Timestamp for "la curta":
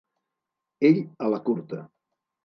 1.33-1.83